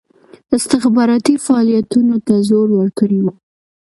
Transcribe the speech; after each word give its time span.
استخباراتي 0.55 1.33
فعالیتونو 1.45 2.15
ته 2.25 2.33
زور 2.49 2.67
ورکړی 2.79 3.19
وو. 3.21 3.33